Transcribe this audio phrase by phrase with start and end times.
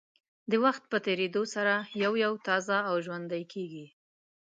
[0.51, 3.85] د وخت په تېرېدو سره یو یو تازه او ژوندۍ کېږي.